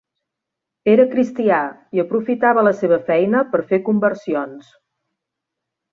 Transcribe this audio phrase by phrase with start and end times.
[0.93, 1.59] Era cristià
[1.97, 4.73] i aprofitava la seva feina per fer conversions.